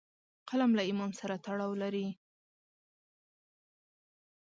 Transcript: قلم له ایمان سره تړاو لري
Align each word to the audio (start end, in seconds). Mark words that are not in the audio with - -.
قلم 0.49 0.71
له 0.77 0.83
ایمان 0.87 1.11
سره 1.19 1.35
تړاو 1.45 1.73
لري 1.81 2.07